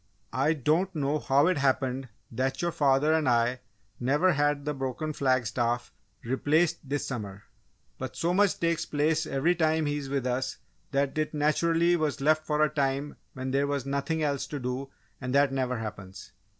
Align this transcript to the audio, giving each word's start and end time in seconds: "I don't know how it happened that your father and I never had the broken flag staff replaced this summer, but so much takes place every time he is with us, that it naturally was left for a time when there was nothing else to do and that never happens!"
"I 0.33 0.53
don't 0.53 0.95
know 0.95 1.19
how 1.19 1.45
it 1.45 1.59
happened 1.59 2.09
that 2.31 2.59
your 2.59 2.71
father 2.71 3.13
and 3.13 3.29
I 3.29 3.59
never 3.99 4.33
had 4.33 4.65
the 4.65 4.73
broken 4.73 5.13
flag 5.13 5.45
staff 5.45 5.93
replaced 6.23 6.79
this 6.89 7.05
summer, 7.05 7.43
but 7.99 8.15
so 8.15 8.33
much 8.33 8.59
takes 8.59 8.83
place 8.83 9.27
every 9.27 9.53
time 9.53 9.85
he 9.85 9.97
is 9.97 10.09
with 10.09 10.25
us, 10.25 10.57
that 10.89 11.15
it 11.19 11.35
naturally 11.35 11.95
was 11.95 12.19
left 12.19 12.47
for 12.47 12.63
a 12.63 12.69
time 12.69 13.17
when 13.33 13.51
there 13.51 13.67
was 13.67 13.85
nothing 13.85 14.23
else 14.23 14.47
to 14.47 14.59
do 14.59 14.89
and 15.21 15.35
that 15.35 15.51
never 15.53 15.77
happens!" 15.77 16.31